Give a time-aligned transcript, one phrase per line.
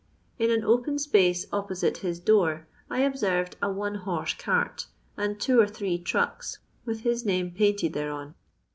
[0.39, 5.59] In an open space opposite his door, I observed a one horse cart and two
[5.59, 8.33] or three trucks with his name painted thereon.